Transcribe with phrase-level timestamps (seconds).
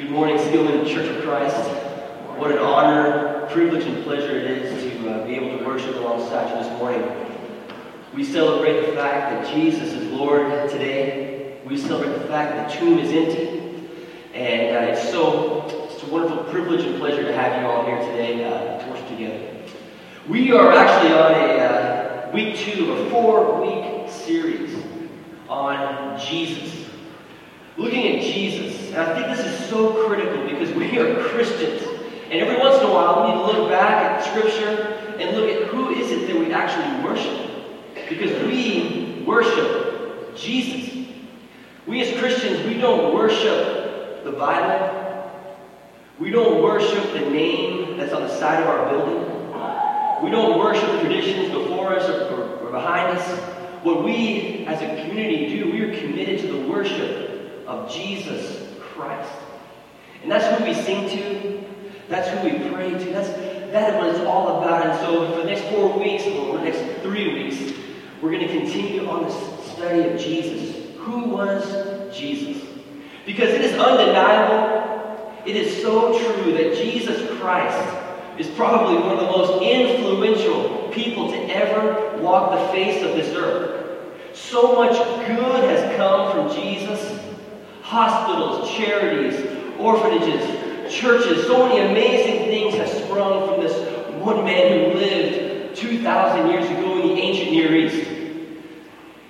[0.00, 1.58] Good morning, Skillman Church of Christ.
[2.38, 6.48] What an honor, privilege, and pleasure it is to uh, be able to worship alongside
[6.48, 7.04] you this morning.
[8.14, 11.58] We celebrate the fact that Jesus is Lord today.
[11.66, 13.90] We celebrate the fact that the tomb is empty.
[14.32, 17.98] And uh, it's so it's a wonderful privilege and pleasure to have you all here
[17.98, 19.54] today uh, to worship together.
[20.26, 24.82] We are actually on a uh, week two of a four-week series
[25.50, 26.88] on Jesus.
[27.76, 31.82] Looking at Jesus, and I think this is so critical because we are Christians.
[32.24, 35.48] And every once in a while, we need to look back at Scripture and look
[35.48, 37.50] at who is it that we actually worship.
[38.08, 41.06] Because we worship Jesus.
[41.86, 44.96] We as Christians, we don't worship the Bible.
[46.18, 50.24] We don't worship the name that's on the side of our building.
[50.24, 53.40] We don't worship traditions before us or, or, or behind us.
[53.84, 58.69] What we as a community do, we are committed to the worship of Jesus
[59.00, 59.32] Christ.
[60.22, 61.64] And that's who we sing to.
[62.08, 63.12] That's who we pray to.
[63.12, 63.30] That's
[63.72, 64.86] that is what it's all about.
[64.86, 67.72] And so for the next four weeks, or the next three weeks,
[68.20, 70.96] we're going to continue on this study of Jesus.
[70.98, 72.62] Who was Jesus?
[73.24, 77.96] Because it is undeniable, it is so true that Jesus Christ
[78.38, 83.34] is probably one of the most influential people to ever walk the face of this
[83.36, 84.36] earth.
[84.36, 84.96] So much
[85.26, 87.29] good has come from Jesus
[87.90, 89.34] hospitals, charities,
[89.76, 90.46] orphanages,
[90.88, 91.44] churches.
[91.46, 93.74] So many amazing things have sprung from this
[94.22, 98.08] one man who lived 2,000 years ago in the ancient Near East.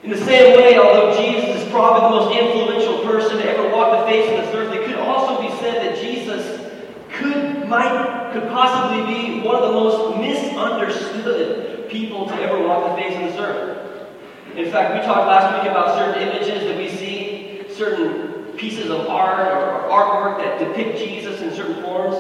[0.03, 4.05] In the same way, although Jesus is probably the most influential person to ever walk
[4.05, 6.71] the face of this earth, it could also be said that Jesus
[7.13, 13.03] could, might, could possibly be one of the most misunderstood people to ever walk the
[13.03, 14.07] face of this earth.
[14.55, 18.30] In fact, we talked last week about certain images that we see, certain
[18.61, 22.15] pieces of art or artwork that depict Jesus in certain forms.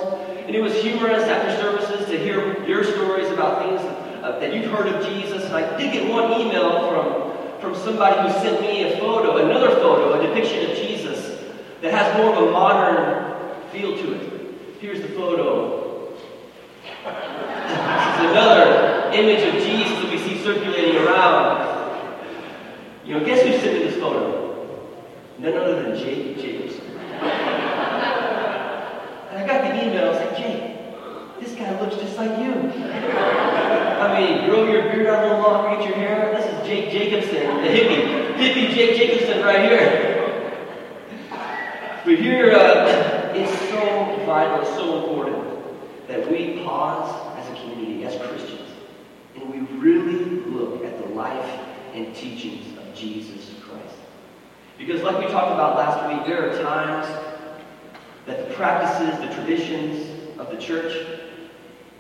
[0.46, 3.82] And it was humorous after services to hear your stories about things
[4.22, 5.44] that you've heard of Jesus.
[5.44, 9.68] And I did get one email from, from somebody who sent me a photo, another
[9.76, 11.38] photo, a depiction of Jesus
[11.82, 14.54] that has more of a modern feel to it.
[14.80, 16.14] Here's the photo.
[17.04, 21.68] this is another image of Jesus that we see circulating around.
[23.04, 24.49] You know, guess who sent me this photo?
[25.40, 26.84] None other than Jake Jacobson.
[26.84, 27.28] and
[29.32, 32.52] I got the email, I was like, Jake, this guy looks just like you.
[34.02, 36.36] I mean, grow your beard out a little longer, get your hair.
[36.36, 38.34] This is Jake Jacobson, the hippie.
[38.36, 40.06] Hippie Jake Jacobson right here.
[42.04, 48.16] But here, uh, it's so vital, so important that we pause as a community, as
[48.28, 48.68] Christians,
[49.36, 51.60] and we really look at the life
[51.94, 53.40] and teachings of Jesus
[54.80, 57.06] because, like we talked about last week, there are times
[58.24, 61.06] that the practices, the traditions of the church,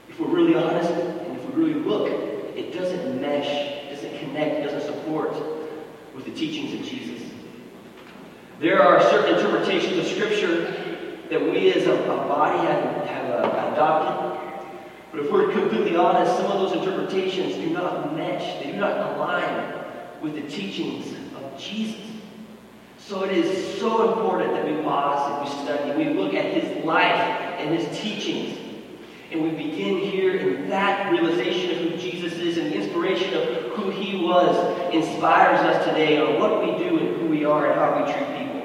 [0.08, 2.08] if we're really honest and if we really look,
[2.56, 5.30] it doesn't mesh, it doesn't connect, it doesn't support
[6.14, 7.28] with the teachings of Jesus.
[8.60, 10.72] There are certain interpretations of Scripture
[11.28, 14.40] that we as a, a body have, have uh, adopted.
[15.12, 19.16] But if we're completely honest, some of those interpretations do not mesh, they do not
[19.16, 19.74] align
[20.22, 22.19] with the teachings of Jesus.
[23.10, 25.98] So it is so important that we pause and we study.
[25.98, 27.18] We look at his life
[27.58, 28.56] and his teachings.
[29.32, 33.72] And we begin here in that realization of who Jesus is and the inspiration of
[33.72, 34.54] who he was
[34.94, 38.28] inspires us today on what we do and who we are and how we treat
[38.38, 38.62] people.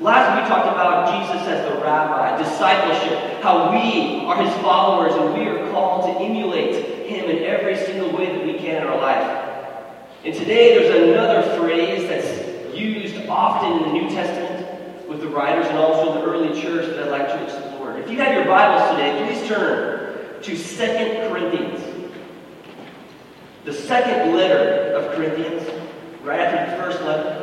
[0.00, 5.14] Last week we talked about Jesus as the rabbi, discipleship, how we are his followers
[5.14, 8.86] and we are called to emulate him in every single way that we can in
[8.86, 9.80] our life.
[10.26, 12.45] And today there's another phrase that's
[12.76, 17.04] used often in the New Testament with the writers and also the early church that
[17.04, 17.98] I'd like to explore.
[17.98, 21.82] If you have your Bibles today, please turn to Second Corinthians.
[23.64, 25.68] The second letter of Corinthians,
[26.22, 27.42] right after the first letter,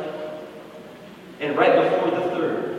[1.40, 2.70] and right before the third.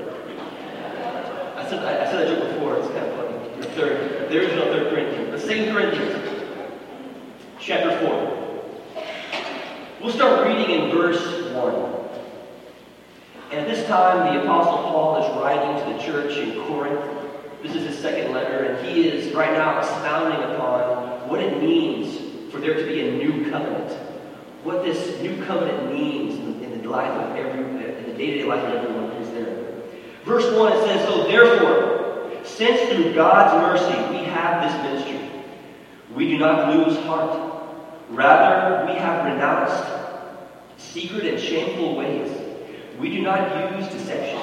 [1.56, 3.62] I said I, said that joke before, it's kind of funny.
[3.62, 4.30] The third.
[4.32, 5.30] There is no third Corinthians.
[5.42, 6.46] The Second Corinthians,
[7.60, 8.36] chapter 4.
[10.02, 11.26] We'll start reading in verse 1.
[11.26, 11.35] And at
[13.86, 17.04] this time, the Apostle Paul is writing to the church in Corinth.
[17.62, 22.52] This is his second letter, and he is right now expounding upon what it means
[22.52, 23.92] for there to be a new covenant.
[24.64, 28.74] What this new covenant means in the life of every, in the day-to-day life of
[28.74, 29.84] everyone who's there.
[30.24, 35.44] Verse 1, it says, So therefore, since through God's mercy we have this ministry,
[36.16, 37.52] we do not lose heart.
[38.10, 39.84] Rather, we have renounced
[40.78, 42.35] secret and shameful ways
[43.00, 44.42] we do not use deception.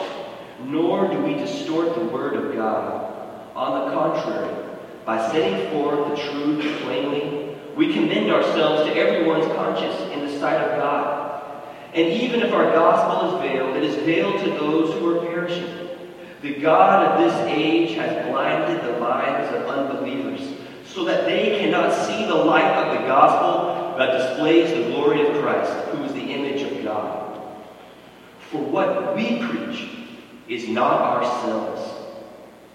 [0.67, 3.11] nor do we distort the word of God.
[3.55, 4.55] On the contrary,
[5.05, 10.57] by setting forth the truth plainly, we commend ourselves to everyone's conscience in the sight
[10.57, 11.43] of God.
[11.95, 15.89] And even if our gospel is veiled, it is veiled to those who are perishing.
[16.41, 20.55] The God of this age has blinded the minds of unbelievers,
[20.87, 25.43] so that they cannot see the light of the gospel that displays the glory of
[25.43, 27.41] Christ, who is the image of God.
[28.53, 29.89] For what we preach
[30.47, 31.81] is not ourselves,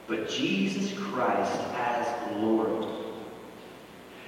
[0.07, 2.07] but Jesus Christ as
[2.37, 2.87] Lord.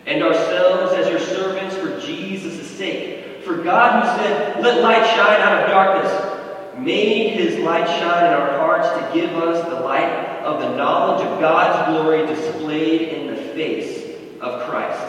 [0.05, 3.41] And ourselves as your servants for Jesus' sake.
[3.43, 8.33] For God, who said, Let light shine out of darkness, made his light shine in
[8.33, 13.27] our hearts to give us the light of the knowledge of God's glory displayed in
[13.27, 15.03] the face of Christ.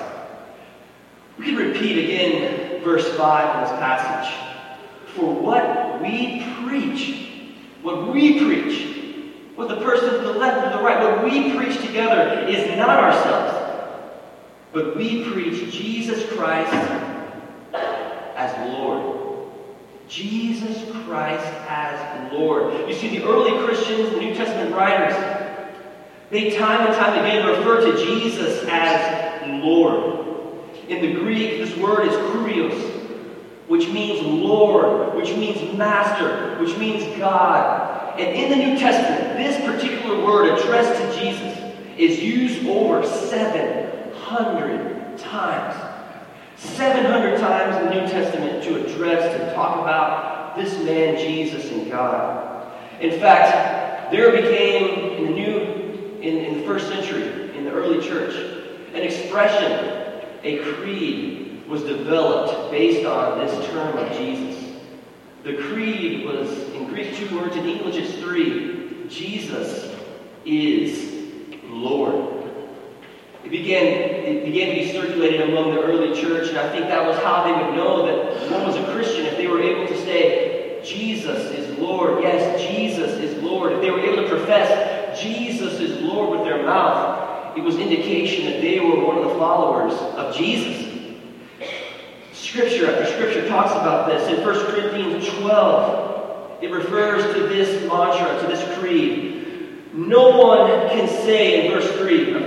[1.37, 4.35] We can repeat again verse 5 in this passage.
[5.15, 7.29] For what we preach
[7.83, 9.17] what we preach,
[9.55, 12.91] what the person to the left or the right, what we preach together is not
[12.91, 13.89] ourselves,
[14.73, 16.73] but we preach Jesus Christ
[18.37, 19.19] as Lord.
[20.09, 22.89] Jesus Christ as Lord.
[22.89, 25.15] You see, the early Christians, the New Testament writers,
[26.31, 30.27] they time and time again refer to Jesus as Lord.
[30.89, 33.00] In the Greek, this word is kurios,
[33.71, 38.19] which means Lord, which means Master, which means God.
[38.19, 41.57] And in the New Testament, this particular word addressed to Jesus
[41.97, 45.77] is used over 700 times.
[46.57, 51.89] 700 times in the New Testament to address, to talk about this man, Jesus, and
[51.89, 52.73] God.
[53.01, 55.61] In fact, there became in the new,
[56.21, 58.35] in, in the first century, in the early church,
[58.95, 61.40] an expression, a creed
[61.71, 64.75] was developed based on this term of Jesus.
[65.45, 69.07] The creed was, in Greek, two words, in English, it's three.
[69.09, 69.95] Jesus
[70.45, 71.31] is
[71.65, 72.27] Lord.
[73.45, 77.07] It began, it began to be circulated among the early church, and I think that
[77.07, 79.97] was how they would know that one was a Christian if they were able to
[80.03, 82.23] say, Jesus is Lord.
[82.23, 83.73] Yes, Jesus is Lord.
[83.73, 88.45] If they were able to profess Jesus is Lord with their mouth, it was indication
[88.47, 90.90] that they were one of the followers of Jesus.
[92.51, 94.27] Scripture after Scripture talks about this.
[94.29, 99.47] In 1 Corinthians 12, it refers to this mantra, to this creed.
[99.95, 102.43] No one can say, in verse 3 of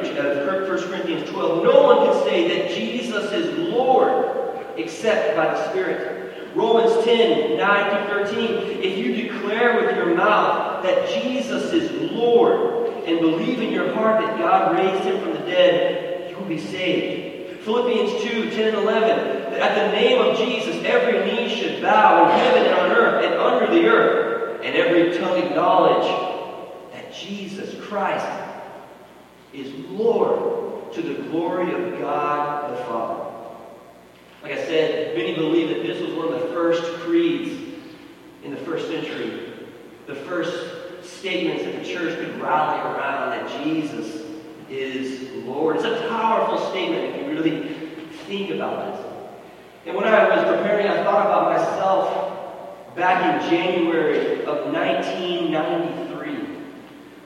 [0.68, 6.52] 1 Corinthians 12, no one can say that Jesus is Lord except by the Spirit.
[6.54, 12.90] Romans 10, 9 through 13, if you declare with your mouth that Jesus is Lord
[13.08, 16.60] and believe in your heart that God raised him from the dead, you will be
[16.60, 17.23] saved.
[17.64, 19.52] Philippians 2 10 and 11.
[19.52, 23.26] That at the name of Jesus, every knee should bow in heaven and on earth
[23.26, 26.08] and under the earth, and every tongue acknowledge
[26.92, 28.28] that Jesus Christ
[29.54, 33.24] is Lord to the glory of God the Father.
[34.42, 37.80] Like I said, many believe that this was one of the first creeds
[38.44, 39.54] in the first century,
[40.06, 44.24] the first statements that the church could rally around that Jesus
[44.70, 45.78] is Lord.
[45.78, 45.86] It's
[47.36, 47.74] really
[48.28, 49.06] think about it.
[49.86, 56.64] And when I was preparing, I thought about myself back in January of 1993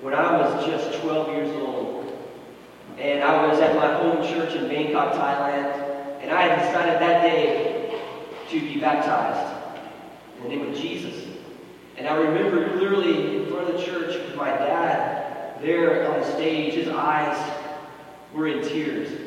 [0.01, 2.17] when I was just 12 years old.
[2.97, 6.21] And I was at my home church in Bangkok, Thailand.
[6.21, 8.01] And I had decided that day
[8.49, 9.55] to be baptized
[10.37, 11.27] in the name of Jesus.
[11.97, 16.31] And I remember clearly in front of the church with my dad there on the
[16.33, 17.37] stage, his eyes
[18.33, 19.26] were in tears.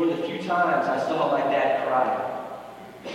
[0.00, 3.12] One of the few times I saw my dad cry.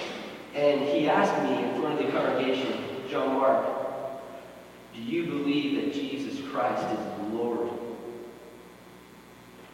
[0.53, 3.65] And he asked me in front of the congregation, John Mark,
[4.93, 7.71] do you believe that Jesus Christ is Lord?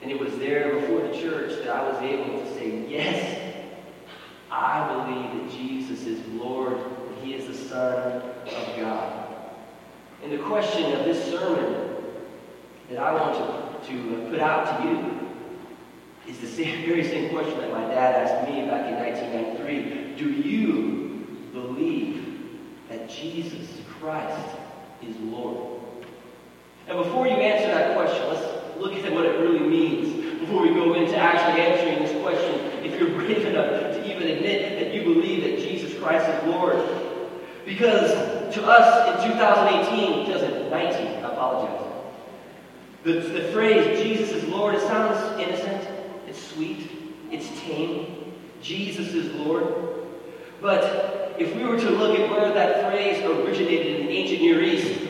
[0.02, 3.60] And it was there before the church that I was able to say, yes,
[4.50, 9.36] I believe that Jesus is Lord, and he is the Son of God.
[10.24, 11.94] And the question of this sermon
[12.90, 15.21] that I want to, to put out to you
[16.42, 20.16] the same, very same question that my dad asked me back in 1993.
[20.18, 23.70] Do you believe that Jesus
[24.00, 24.58] Christ
[25.04, 25.80] is Lord?
[26.88, 30.74] And before you answer that question, let's look at what it really means before we
[30.74, 32.56] go into actually answering this question.
[32.84, 36.76] If you're brave enough to even admit that you believe that Jesus Christ is Lord.
[37.66, 38.12] Because
[38.56, 41.88] to us in 2018, 2019, I apologize.
[43.04, 46.01] The, the phrase, Jesus is Lord, it sounds innocent,
[46.32, 46.90] it's sweet,
[47.30, 48.34] it's tame.
[48.62, 49.68] Jesus is Lord.
[50.62, 54.64] But if we were to look at where that phrase originated in the ancient Near
[54.64, 55.02] East,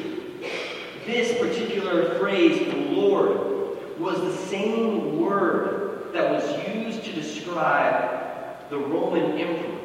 [1.05, 9.37] this particular phrase, Lord, was the same word that was used to describe the Roman
[9.37, 9.79] emperor.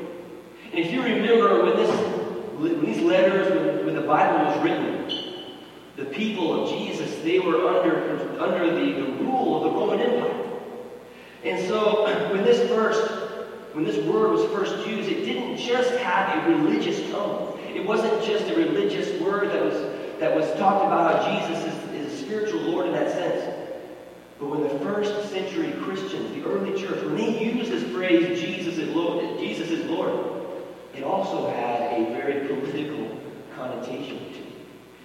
[0.73, 1.91] And if you remember when, this,
[2.59, 5.45] when these letters, when, when the Bible was written,
[5.97, 10.46] the people of Jesus, they were under, under the, the rule of the Roman Empire.
[11.47, 13.11] And so when this first,
[13.73, 17.59] when this word was first used, it didn't just have a religious tone.
[17.75, 22.07] It wasn't just a religious word that was that was talked about how Jesus is,
[22.07, 23.55] is a spiritual Lord in that sense.
[24.39, 28.79] But when the first century Christians, the early church, when they used this phrase, Jesus
[28.79, 30.13] is Lord, Jesus is Lord,
[30.95, 33.21] it also had a very political
[33.55, 34.53] connotation to it.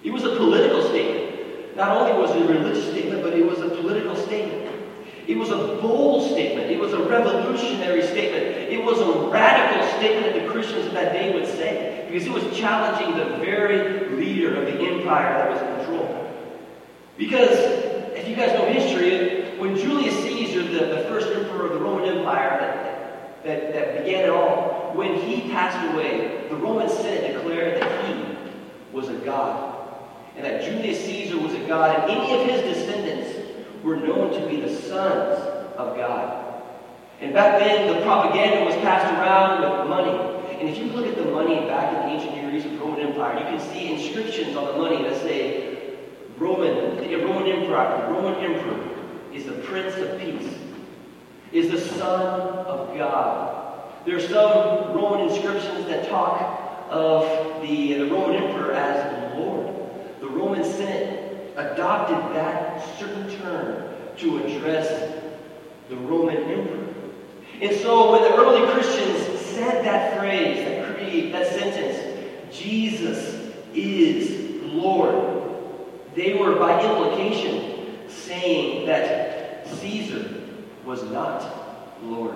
[0.04, 1.76] It was a political statement.
[1.76, 4.81] Not only was it a religious statement, but it was a political statement.
[5.26, 6.70] It was a bold statement.
[6.70, 8.44] It was a revolutionary statement.
[8.44, 12.32] It was a radical statement that the Christians of that day would say because it
[12.32, 16.30] was challenging the very leader of the empire that was in control.
[17.16, 17.56] Because,
[18.16, 22.18] if you guys know history, when Julius Caesar, the, the first emperor of the Roman
[22.18, 27.80] Empire that, that, that began it all, when he passed away, the Roman Senate declared
[27.80, 28.36] that he
[28.92, 29.88] was a god.
[30.36, 33.21] And that Julius Caesar was a god, and any of his descendants
[33.82, 35.38] were known to be the sons
[35.76, 36.62] of God.
[37.20, 40.10] And back then, the propaganda was passed around with money.
[40.58, 42.78] And if you look at the money back in the ancient Near East of the
[42.78, 45.98] Roman Empire, you can see inscriptions on the money that say,
[46.36, 48.88] Roman, the Roman Emperor, the Roman Emperor
[49.32, 50.52] is the Prince of Peace,
[51.52, 52.22] is the Son
[52.66, 53.92] of God.
[54.04, 59.74] There are some Roman inscriptions that talk of the, the Roman Emperor as Lord.
[60.20, 64.88] The Roman Senate adopted that certain term to address
[65.88, 66.94] the Roman emperor.
[67.60, 74.62] And so when the early Christians said that phrase, that creed, that sentence, Jesus is
[74.72, 75.32] Lord,
[76.14, 80.28] they were by implication saying that Caesar
[80.84, 82.34] was not Lord.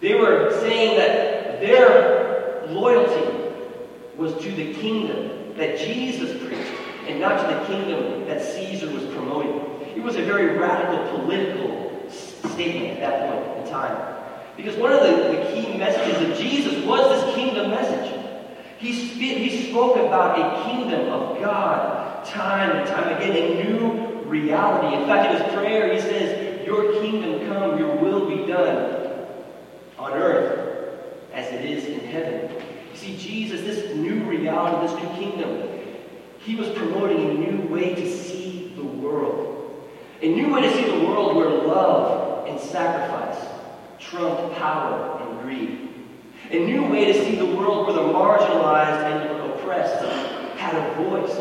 [0.00, 3.54] They were saying that their loyalty
[4.16, 6.77] was to the kingdom that Jesus preached
[7.08, 9.60] and not to the kingdom that Caesar was promoting.
[9.96, 14.14] It was a very radical political statement at that point in time.
[14.56, 18.14] Because one of the, the key messages of Jesus was this kingdom message.
[18.78, 24.22] He, sp- he spoke about a kingdom of God time and time again, a new
[24.22, 24.96] reality.
[24.96, 29.26] In fact, in his prayer, he says, Your kingdom come, your will be done
[29.98, 30.94] on earth
[31.32, 32.50] as it is in heaven.
[32.92, 35.77] You see, Jesus, this new reality, this new kingdom,
[36.40, 39.88] he was promoting a new way to see the world.
[40.22, 43.44] A new way to see the world where love and sacrifice
[43.98, 45.88] trumped power and greed.
[46.50, 50.04] A new way to see the world where the marginalized and oppressed
[50.56, 51.36] had a voice.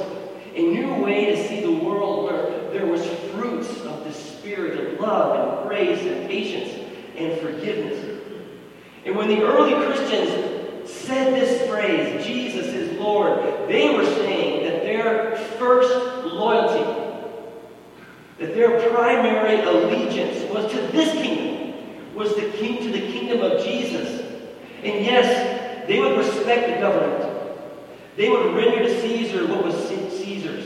[0.56, 5.00] A new way to see the world where there was fruits of the spirit of
[5.00, 6.74] love and grace and patience
[7.16, 8.22] and forgiveness.
[9.06, 10.47] And when the early Christians
[10.88, 15.94] said this phrase, Jesus is Lord, they were saying that their first
[16.26, 16.84] loyalty,
[18.40, 23.64] that their primary allegiance was to this kingdom, was the king to the kingdom of
[23.64, 24.22] Jesus.
[24.84, 27.34] And yes, they would respect the government.
[28.16, 30.66] They would render to Caesar what was Caesar's.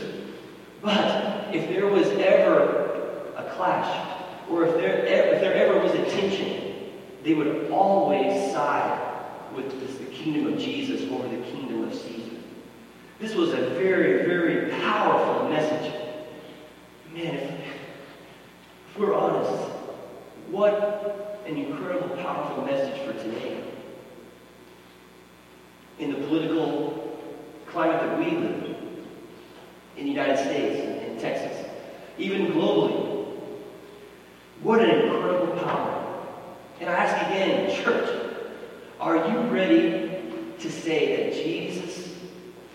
[0.81, 4.07] But if there was ever a clash,
[4.49, 6.91] or if there, if there ever was a tension,
[7.23, 9.10] they would always side
[9.55, 12.35] with the kingdom of Jesus over the kingdom of Caesar.
[13.19, 15.93] This was a very, very powerful message.
[17.13, 17.51] Man, if,
[18.89, 19.71] if we're honest,
[20.49, 23.63] what an incredible, powerful message for today.
[25.99, 27.19] In the political
[27.67, 29.05] climate that we live in,
[29.97, 31.67] in the United States, in Texas,
[32.17, 33.25] even globally.
[34.61, 36.25] What an incredible power.
[36.79, 38.20] And I ask again, church,
[39.01, 40.11] are you ready
[40.59, 42.15] to say that Jesus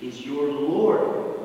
[0.03, 1.37] is your Lord.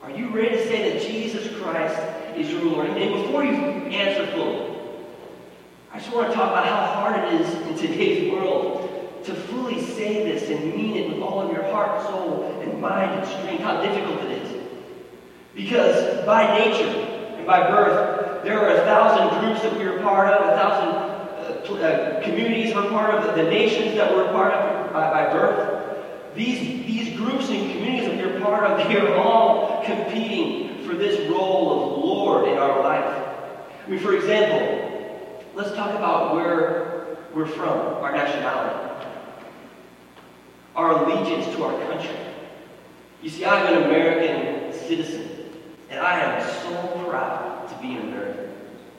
[0.00, 2.00] Are you ready to say that Jesus Christ
[2.36, 2.88] is your Lord?
[2.90, 4.76] And before you answer fully,
[5.92, 9.80] I just want to talk about how hard it is in today's world to fully
[9.80, 13.64] say this and mean it with all of your heart, soul, and mind and strength,
[13.64, 14.62] how difficult it is.
[15.52, 20.28] Because by nature and by birth, there are a thousand groups that we are part
[20.28, 21.05] of, a thousand
[21.68, 26.34] uh, uh, communities we're part of, the nations that we're part of by, by birth.
[26.34, 31.28] These, these groups and communities that you're part of, they are all competing for this
[31.30, 33.28] role of Lord in our life.
[33.86, 39.08] I mean, for example, let's talk about where we're from, our nationality,
[40.74, 42.16] our allegiance to our country.
[43.22, 45.36] You see, I'm an American citizen.
[45.88, 48.52] And I am so proud to be an American.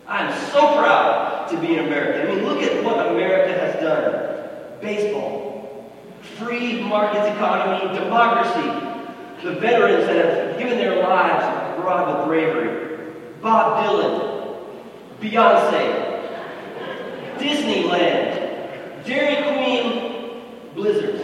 [0.07, 2.30] I am so proud to be an American.
[2.30, 4.80] I mean, look at what America has done.
[4.82, 5.92] Baseball,
[6.38, 8.88] free markets economy, democracy,
[9.44, 14.58] the veterans that have given their lives abroad with bravery, Bob Dylan,
[15.22, 16.08] Beyonce,
[17.38, 20.42] Disneyland, Dairy Queen,
[20.75, 21.24] blizzards.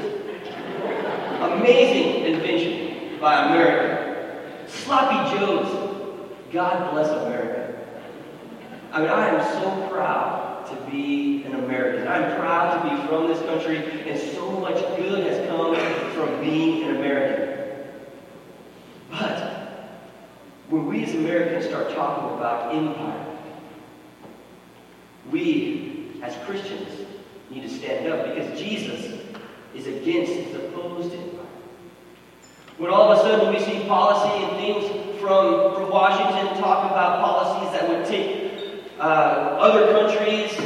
[1.42, 4.64] Amazing invention by America.
[4.68, 5.92] Sloppy Joes.
[6.52, 7.63] God bless America.
[8.94, 12.08] I mean, I am so proud to be an American.
[12.08, 15.76] I'm proud to be from this country, and so much good has come
[16.14, 17.86] from being an American.
[19.10, 19.64] But
[20.70, 23.26] when we as Americans start talking about empire,
[25.32, 27.08] we as Christians
[27.50, 29.20] need to stand up because Jesus
[29.74, 31.40] is against supposed empire.
[32.78, 37.22] When all of a sudden we see policy and things from, from Washington talk about
[37.22, 38.43] policies that would take
[39.04, 40.58] uh, other countries,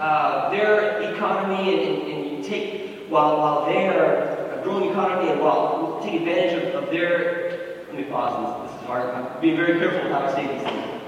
[0.00, 5.30] uh, their economy, and, and, and, you take, while, while they are a growing economy,
[5.30, 9.40] and while take advantage of, of their, let me pause this, this is hard, I'm
[9.40, 11.02] being very careful how I say these things.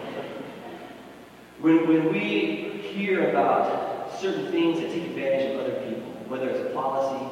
[1.61, 6.71] When, when we hear about certain things that take advantage of other people, whether it's
[6.71, 7.25] a policy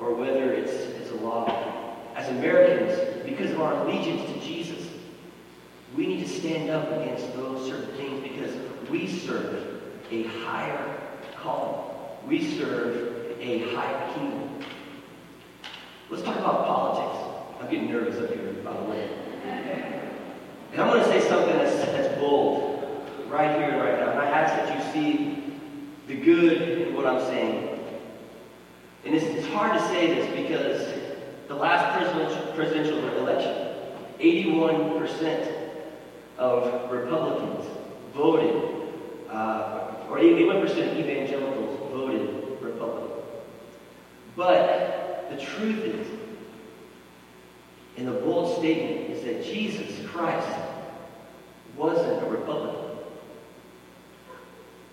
[0.00, 1.46] or whether it's, it's a law,
[2.16, 4.88] as Americans, because of our allegiance to Jesus,
[5.96, 8.53] we need to stand up against those certain things because
[8.94, 9.82] we serve
[10.12, 11.00] a higher
[11.42, 11.90] calling.
[12.28, 14.60] We serve a higher kingdom.
[16.10, 17.58] Let's talk about politics.
[17.60, 19.08] I'm getting nervous up here, by the way.
[20.70, 24.10] And I'm going to say something that's, that's bold right here and right now.
[24.12, 25.58] And I ask that you see
[26.06, 27.80] the good in what I'm saying.
[29.04, 30.86] And it's, it's hard to say this because
[31.48, 33.74] the last presidential, presidential election,
[34.20, 35.52] 81%
[36.38, 37.66] of Republicans
[38.14, 38.73] voted,
[39.34, 43.18] uh, or 81% of evangelicals voted Republican.
[44.36, 46.06] But the truth is,
[47.96, 50.48] and the bold statement is that Jesus Christ
[51.76, 52.98] wasn't a Republican.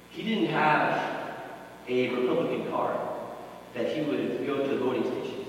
[0.10, 1.30] He didn't have
[1.88, 2.97] a Republican card
[3.75, 5.47] that he would go to the voting stations.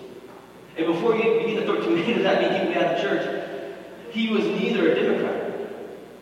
[0.76, 3.50] And before you begin to throw tomatoes at me, keep me out of church,
[4.11, 5.52] he was neither a Democrat.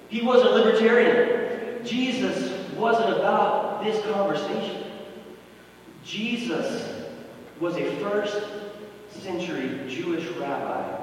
[0.09, 1.85] He was a libertarian.
[1.85, 4.85] Jesus wasn't about this conversation.
[6.05, 6.89] Jesus
[7.61, 8.43] was a first
[9.11, 10.99] century Jewish rabbi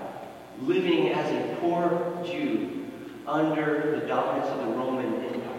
[0.62, 2.86] living as a poor Jew
[3.28, 5.54] under the dominance of the Roman Empire.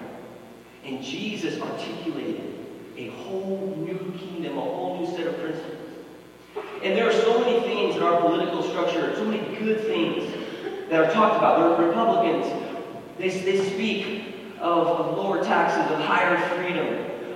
[0.84, 2.66] And Jesus articulated
[2.96, 5.76] a whole new kingdom, a whole new set of principles.
[6.82, 10.32] And there are so many things in our political structure, so many good things
[10.90, 11.78] that are talked about.
[11.78, 12.46] The Republicans,
[13.18, 14.27] they, they speak
[14.60, 16.86] of, of lower taxes, of higher freedom,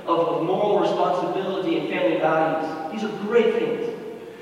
[0.07, 2.93] of, of moral responsibility and family values.
[2.93, 3.99] These are great things.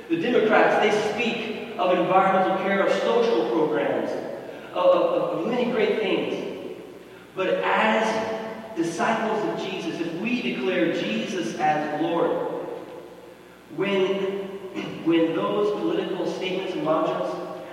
[0.08, 4.10] The Democrats, they speak of environmental care, of social programs,
[4.72, 6.76] of, of, of many great things.
[7.34, 12.30] But as disciples of Jesus, if we declare Jesus as Lord,
[13.76, 13.88] when,
[15.04, 17.30] when those political statements and mantras,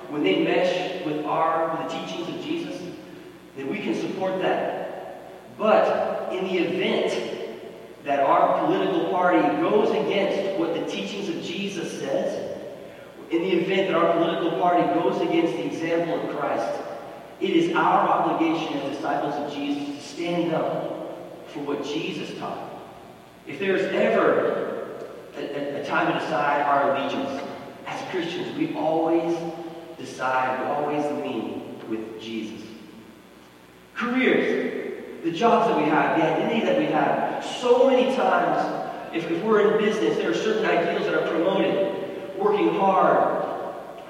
[0.10, 2.82] when they mesh with our with the teachings of Jesus,
[3.56, 4.77] then we can support that.
[5.58, 7.48] But in the event
[8.04, 12.58] that our political party goes against what the teachings of Jesus says,
[13.32, 16.82] in the event that our political party goes against the example of Christ,
[17.42, 22.72] it is our obligation as disciples of Jesus to stand up for what Jesus taught.
[23.46, 27.44] If there's ever a, a, a time to decide our allegiance,
[27.86, 29.38] as Christians, we always
[29.98, 32.66] decide, we always lean with Jesus.
[33.96, 34.77] Careers,
[35.28, 37.44] the jobs that we have, the identity that we have.
[37.44, 42.38] So many times, if, if we're in business, there are certain ideals that are promoted.
[42.38, 43.44] Working hard,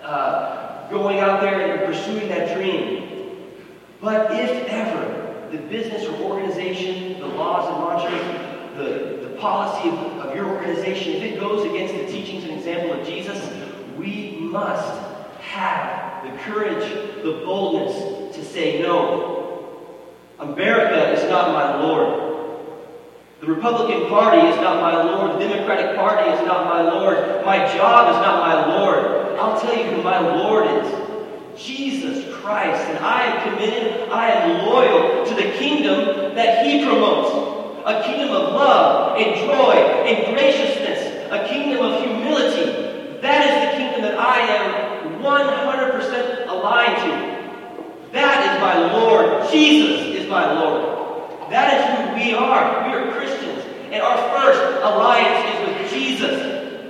[0.03, 3.49] uh, going out there and pursuing that dream.
[3.99, 9.95] But if ever the business or organization, the laws and mantras, the, the policy of,
[10.19, 13.49] of your organization, if it goes against the teachings and example of Jesus,
[13.97, 15.01] we must
[15.39, 19.37] have the courage, the boldness to say no.
[20.39, 22.67] America is not my Lord.
[23.41, 25.36] The Republican Party is not my Lord.
[25.36, 27.17] The Democratic Party is not my Lord.
[27.43, 29.39] My job is not my Lord.
[29.39, 31.60] I'll tell you who my Lord is.
[31.60, 32.82] Jesus Christ.
[32.88, 37.34] And I am committed, I am loyal to the kingdom that He promotes
[37.86, 39.73] a kingdom of love and joy
[40.06, 43.19] and graciousness, a kingdom of humility.
[43.21, 48.12] That is the kingdom that I am 100% aligned to.
[48.13, 49.50] That my Lord.
[49.50, 50.82] Jesus is my Lord.
[51.50, 52.88] That is who we are.
[52.88, 53.63] We are Christians.
[53.91, 56.84] And our first alliance is with Jesus.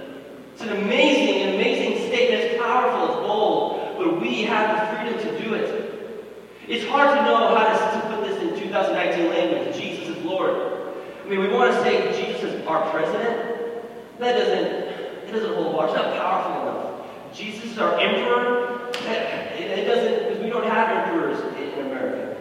[0.54, 2.44] It's an amazing, amazing statement.
[2.44, 5.84] It's powerful, it's bold, but we have the freedom to do it.
[6.68, 9.78] It's hard to know how to, to put this in 2019 language.
[9.78, 10.52] Jesus is Lord.
[11.24, 13.84] I mean, we want to say Jesus is our president.
[14.20, 15.90] That doesn't, it doesn't hold water.
[15.90, 16.88] It's not powerful enough.
[17.34, 18.90] Jesus is our emperor.
[19.58, 22.38] It, it doesn't, because we don't have emperors in, in America.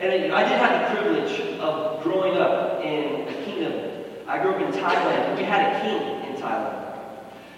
[0.00, 4.04] And I did have the privilege of growing up in a kingdom.
[4.26, 5.36] I grew up in Thailand.
[5.36, 6.84] We had a king in Thailand.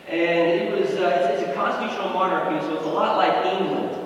[0.09, 2.11] And it was, uh, it's, it's, a constitutional
[2.45, 3.97] monarchy, so it's a lot like England,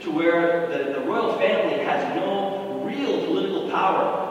[0.00, 4.26] to where the, the royal family has no real political power.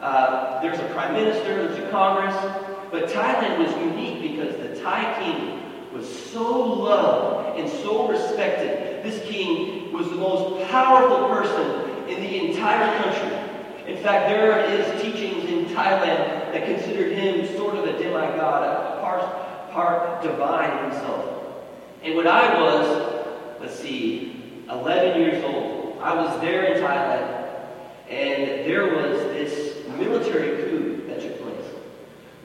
[0.00, 2.34] Uh, there's a prime minister, there's a congress,
[2.90, 9.02] but Thailand was unique because the Thai king was so loved and so respected.
[9.02, 13.92] This king was the most powerful person in the entire country.
[13.92, 19.00] In fact, there is teachings in Thailand that considered him sort of a demigod, a
[19.00, 21.37] part, part divine himself.
[22.02, 27.58] And when I was, let's see, 11 years old, I was there in Thailand,
[28.08, 31.66] and there was this military coup that took place,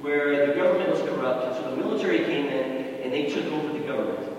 [0.01, 3.85] where the government was corrupt, so the military came in and they took over the
[3.85, 4.29] government.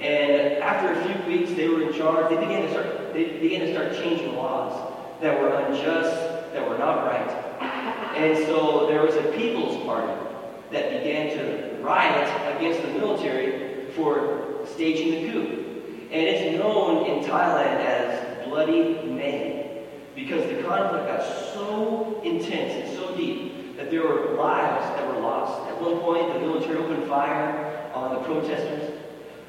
[0.00, 2.28] And after a few weeks, they were in charge.
[2.30, 3.12] They began to start.
[3.12, 7.30] They began to start changing laws that were unjust, that were not right.
[8.16, 10.12] And so there was a People's Party
[10.72, 15.62] that began to riot against the military for staging the coup.
[16.10, 22.96] And it's known in Thailand as Bloody May because the conflict got so intense and
[22.98, 25.68] so deep that there were lives that were lost.
[25.70, 29.00] At one point, the military opened fire on the protesters.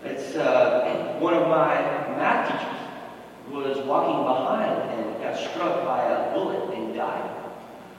[0.06, 1.76] It's uh, one of my
[2.18, 2.84] math teachers
[3.52, 7.30] was walking behind and got struck by a bullet and died.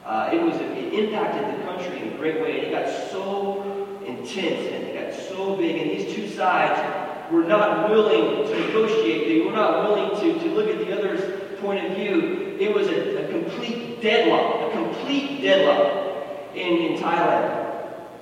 [0.05, 2.61] Uh, it was it impacted the country in a great way.
[2.61, 7.91] It got so intense and it got so big, and these two sides were not
[7.91, 9.29] willing to negotiate.
[9.29, 12.57] They were not willing to, to look at the other's point of view.
[12.61, 17.63] It was a, a complete deadlock, a complete deadlock in, in Thailand.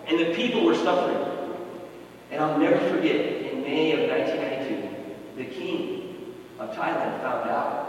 [0.06, 1.32] And the people were suffering.
[2.30, 7.82] And I'll never forget, in May of 1992, the king of Thailand found out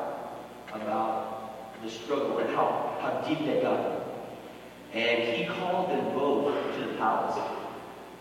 [0.74, 4.02] about the struggle and how, how deep they got.
[4.94, 7.40] And he called them both to the palace.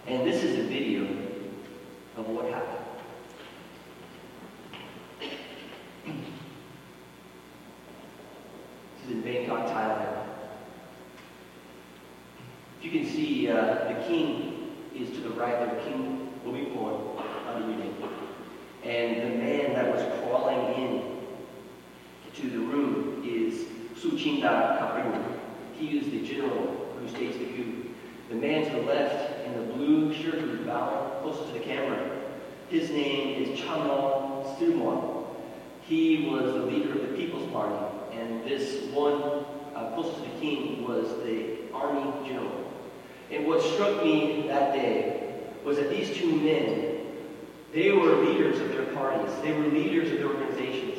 [0.06, 1.04] And this is a video
[2.16, 2.78] of what happened.
[8.96, 10.18] This is in Bangkok, Thailand.
[12.80, 13.54] You can see uh,
[13.88, 17.92] the king is to the right there, King Bhumibol Adulyadej.
[18.84, 21.18] And the man that was crawling in
[22.34, 23.64] to the room is
[24.00, 25.38] Suchinda Kraprayoon.
[25.76, 27.84] He is the general who staged the coup.
[28.28, 32.20] The man to the left in the blue shirt who's bowing closest to the camera,
[32.70, 35.26] his name is Chamlong Srimuang.
[35.82, 37.74] He was the leader of the People's Party,
[38.12, 42.62] and this one uh, closest to the king was the army general.
[43.30, 45.21] And what struck me that day
[45.64, 47.06] was that these two men,
[47.72, 49.32] they were leaders of their parties.
[49.42, 50.98] They were leaders of their organizations.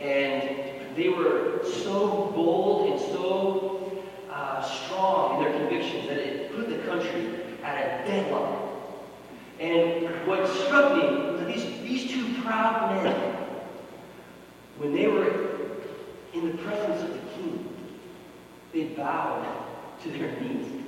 [0.00, 6.68] And they were so bold and so uh, strong in their convictions that it put
[6.68, 8.60] the country at a deadlock.
[9.60, 13.36] And what struck me was that these, these two proud men,
[14.78, 15.28] when they were
[16.32, 17.74] in the presence of the king,
[18.72, 19.46] they bowed
[20.02, 20.82] to their knees.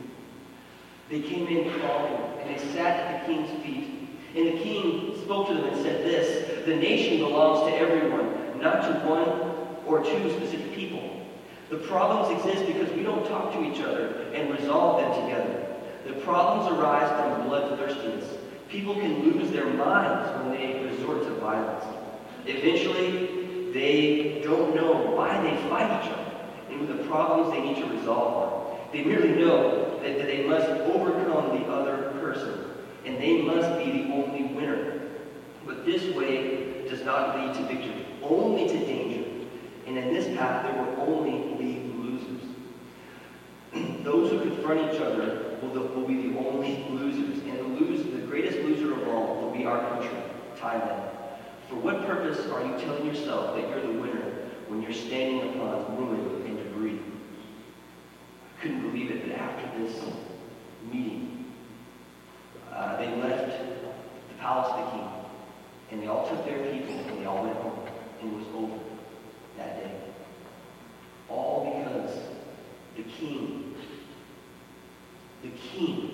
[1.08, 4.08] They came in crawling, and they sat at the king's feet.
[4.34, 8.82] And the king spoke to them and said this, The nation belongs to everyone, not
[8.82, 9.56] to one
[9.86, 11.26] or two specific people.
[11.70, 15.66] The problems exist because we don't talk to each other and resolve them together.
[16.06, 18.38] The problems arise from bloodthirstiness.
[18.68, 21.84] People can lose their minds when they resort to violence.
[22.44, 26.26] Eventually, they don't know why they fight each other
[26.70, 28.78] and the problems they need to resolve on.
[28.92, 32.64] They merely know that, that they must overcome the other person,
[33.04, 35.00] and they must be the only winner.
[35.64, 39.28] But this way does not lead to victory, only to danger.
[39.86, 42.42] And in this path, there will only be losers.
[44.04, 47.42] Those who confront each other will, will be the only losers.
[47.44, 50.18] And the, loser, the greatest loser of all will be our country,
[50.58, 51.10] Thailand.
[51.68, 54.22] For what purpose are you telling yourself that you're the winner
[54.68, 57.00] when you're standing upon ruin and debris?
[58.56, 60.00] I couldn't believe it, but after this
[60.92, 61.35] meeting,
[66.06, 67.80] they all took their people and they all went home.
[68.22, 68.78] It was over
[69.56, 69.90] that day.
[71.28, 72.16] All because
[72.96, 73.74] the king,
[75.42, 76.05] the king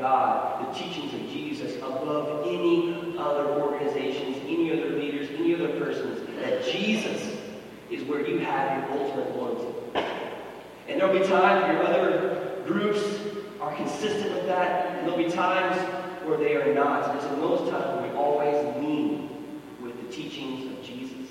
[0.00, 6.26] God, the teachings of Jesus, above any other organizations, any other leaders, any other persons.
[6.40, 7.36] That Jesus
[7.90, 10.00] is where you have your ultimate loyalty.
[10.88, 13.00] And there'll be times where other groups
[13.60, 15.76] are consistent with that, and there'll be times
[16.26, 17.10] where they are not.
[17.10, 19.28] And it's in those times where we always lean
[19.82, 21.30] with the teachings of Jesus.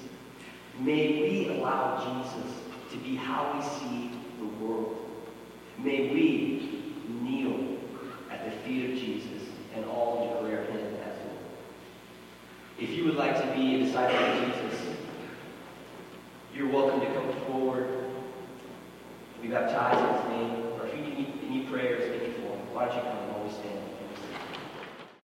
[0.79, 2.53] May we allow Jesus
[2.91, 4.95] to be how we see the world.
[5.79, 6.83] May we
[7.21, 7.78] kneel
[8.39, 11.37] at the feet of Jesus and all declare him as Lord.
[12.79, 14.95] If you would like to be a disciple of Jesus,
[16.55, 18.05] you're welcome to come forward,
[19.41, 22.95] be baptized in his name, or if you need any prayers, any form, why don't
[22.95, 23.28] you come?